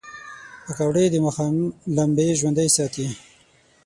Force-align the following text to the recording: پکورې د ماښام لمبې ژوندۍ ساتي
پکورې 0.65 1.05
د 1.11 1.15
ماښام 1.25 1.55
لمبې 1.95 2.27
ژوندۍ 2.39 2.69
ساتي 2.77 3.07